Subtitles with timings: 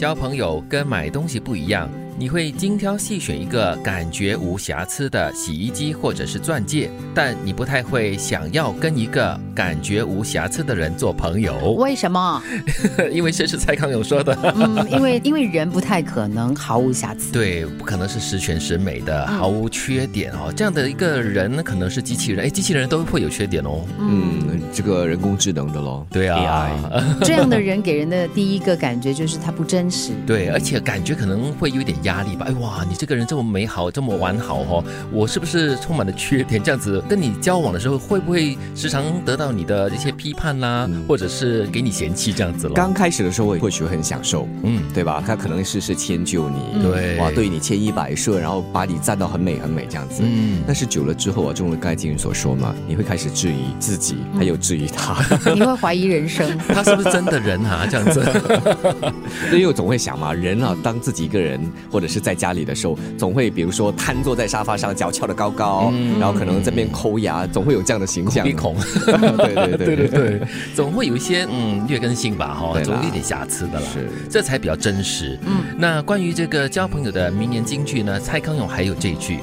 [0.00, 1.86] 交朋友跟买东西不一样，
[2.20, 12.42] 你会精挑细选一个感觉无瑕疵的洗衣机或者是钻戒，但你不太会想要跟一个感觉无瑕疵的人做朋友，为什么？
[13.10, 14.36] 因为这是蔡康永说的。
[14.54, 17.32] 嗯，因为因为人不太可能毫无瑕疵。
[17.32, 20.52] 对，不可能是十全十美的，毫无缺点哦。
[20.54, 23.86] 这样的一个人可能是机器人，哎，机器人都会有缺点哦。
[23.98, 26.06] 嗯，这个人工智能的咯。
[26.10, 26.70] 对啊，
[27.24, 30.12] 这样的人给人的第一个感觉就是他不真实。
[30.26, 32.46] 对，而且感觉可能会有点压力吧。
[32.48, 36.62] 哎哇，你这个人这么美好，这么完好哦，我是不是充满了缺点？
[36.62, 42.74] 这样子跟你交往的时候，会不会时常得到你的一些批判啦，或者是给你嫌弃这样子了？
[42.74, 45.22] 刚开始的时候，会或许会很享受，嗯，对吧？
[45.26, 50.22] 他可能是是迁就你，对，哇，对你千依百顺，然后把你赞到很美很美这样子。
[50.24, 55.16] 嗯，但是久了之后啊，正如盖金所说嘛，你会开始质疑自己，还有质疑他，
[55.54, 57.86] 你会怀疑人生， 他是不是真的人啊？
[57.90, 58.22] 这样子，
[59.52, 68.44] 因为我总会想嘛，人啊，当自己一个人或者是在家里的时候，总会比如说瘫坐在沙发上，脚翘得高高，然后可能这边抠牙，总会有这样的形象。
[68.44, 68.76] 鼻孔，
[69.36, 70.40] 对对对对对，
[70.74, 75.38] 总会有一些嗯劣根性吧，哈，总有一点瑕疵的啦，是，这才比较真实。
[75.46, 79.40] 嗯，那关于这个交朋友的名言金句呢，蔡康永还有这句。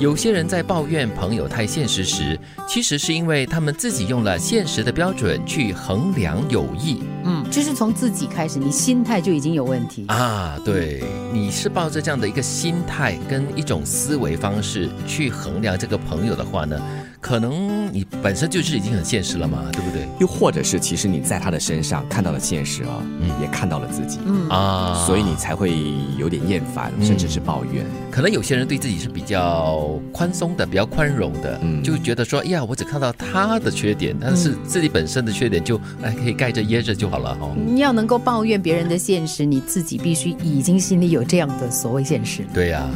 [0.00, 2.36] 有些人在抱怨朋友太现实时，
[2.66, 7.04] 其实是因为他们自己用了现实的标准去衡量友谊。
[7.22, 10.58] 嗯，就是从自己开始，你心态就已经有问题啊。
[10.64, 16.82] 对，你是抱着这样的一个心态跟一种思维方式去衡量这个朋友的话呢？
[17.24, 20.06] 可能你本身就是已经很现实了嘛，对不对？
[20.20, 25.72] 又或者是其实你在他的身上看到了现实啊，嗯，也看到了自己，嗯啊，所以你才会
[26.18, 27.82] 有点厌烦，甚至是抱怨。
[28.10, 37.48] 可能有些人对自己是比较宽松的，比较宽容的，嗯，就觉得说，哎呀，我只看到他的缺点，但是自己本身的缺点就哎可以盖着掖着就好了哈。
[37.56, 42.44] 你要能够抱怨别人的现实，你自己必须已经心里有这样的所谓现实。
[42.52, 42.86] 对呀。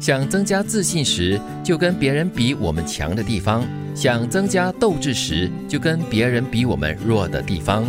[0.00, 3.62] 想增加自信时，就跟别人比我们强的地方；
[3.94, 7.84] 想增加斗志时，就跟别人比我们弱的地方。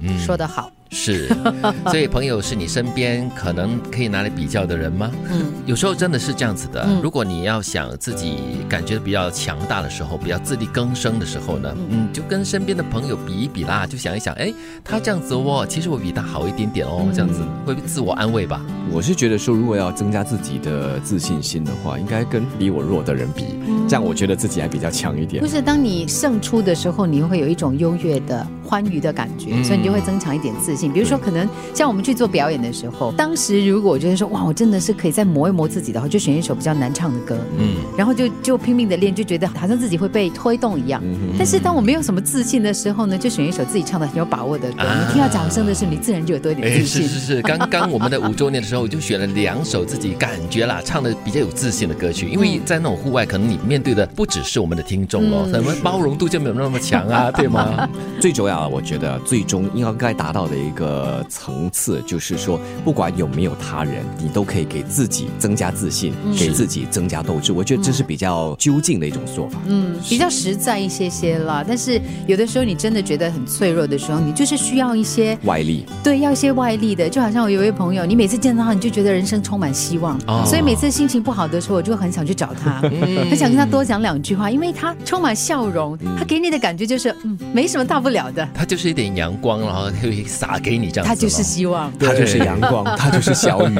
[0.00, 0.70] 嗯，说得好。
[0.94, 1.28] 是，
[1.90, 5.10] 所以朋友是你身边可能可以拿来比较的人吗？
[5.30, 6.88] 嗯，有时候真的是这样子的。
[7.02, 8.38] 如果你要想自己
[8.68, 18.64] 感觉比较强大的时候，比较自力更生的时候呢，嗯，就跟身边的朋友比一比啦，就想一想，哎，他这样子哦，其实我比他好一点点哦，这样子会自我安慰吧。
[18.92, 23.44] 我是觉得说，如果要增加自己的自信心的话，应该跟比我弱的人比，
[23.88, 25.42] 这样我觉得自己还比较强一点。
[25.42, 30.83] 不是，当你胜出的时候，你会有一种优越的欢愉的感觉，所以你就会增强一点自信。
[30.92, 41.02] 比如说，可能像我们去做表演的时候，当时如果我觉得说，哇，我真的是可以再磨一磨自己的话，就选一首比较难唱的歌，嗯，然后就就拼命的练，就觉得好像自己会被推动一样。
[41.38, 47.02] 但是当我没有什么自信的时候呢，就选一首自己唱的很有把握的歌，你听到掌声的时候，你自然就有多一点自信。
[47.02, 57.88] 是是是，刚刚我们的五周年的时候，我就选了两首自己感觉啦唱的比较有自信的歌曲，因为在那种户外，可能你面对的不只是我们的听众哦，可能包容度就没有那么强啊，对吗？
[58.20, 61.24] 最重要，我觉得最终应该达到的一个。
[61.28, 67.52] 层次就是说，不管有没有他人，你都可以给自己增加自信，给自己增加斗志。
[67.52, 71.64] 我觉得这是比较究竟的一种做法，嗯，比较实在一些些啦。
[71.66, 77.08] 但是有的时候你真的觉得很脆弱的时候，你就是需要一些外力，对，要一些外力的。
[77.08, 82.80] 就好像我有一位朋友，你每次见到他，你就觉得人生充满希望，所以每次心情不好的时候，我就很想去找他，
[83.28, 88.46] 很想跟他多讲两句话，因为他充满笑容，他给你的感觉就是嗯，没什么大不了的。
[88.54, 91.06] 他就是一点阳光，然后会洒给你这样。
[91.06, 93.74] 他就是希望，他就是阳光， 他就是小雨，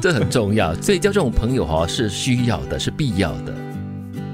[0.00, 0.74] 这很重要。
[0.74, 3.54] 所以交这种朋友哈是需要的，是必要的。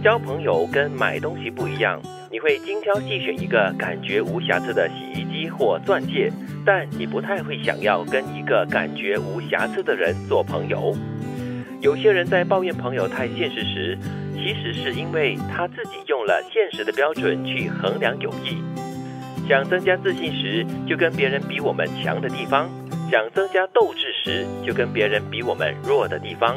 [0.05, 6.31] 交朋友跟买东西不一样，你会精挑细选一个感觉无瑕疵的洗衣机或钻戒，
[6.65, 10.97] 但你不太会想要跟一个感觉无瑕疵的人做朋友。
[11.81, 13.99] 有些人在抱怨朋友太现实时，
[14.35, 18.59] 其实是因为他自己用了现实的标准去衡量友谊。
[19.49, 22.67] 想增加自信时，就跟别人比我们强的地方；
[23.11, 26.57] 想增加斗志时，就跟别人比我们弱的地方。